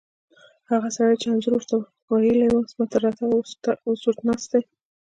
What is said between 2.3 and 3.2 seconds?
وو، زما تر